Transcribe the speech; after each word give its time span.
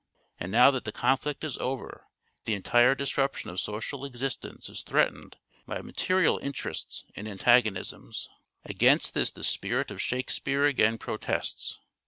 And 0.39 0.51
now 0.51 0.71
that 0.71 0.83
the 0.85 0.91
conflict 0.91 1.43
is 1.43 1.59
over, 1.59 2.07
the 2.45 2.55
entire 2.55 2.95
disruption 2.95 3.51
of 3.51 3.59
social 3.59 4.03
exist 4.03 4.43
ence 4.43 4.67
is 4.67 4.81
threatened 4.81 5.37
by 5.67 5.83
material" 5.83 6.39
interests" 6.41 7.05
and 7.15 7.27
antagonisms. 7.27 8.27
Against 8.65 9.13
this 9.13 9.29
the 9.29 9.43
spirit 9.43 9.91
of" 9.91 10.01
Shakespeare" 10.01 10.65
again 10.65 10.97
protests. 10.97 11.77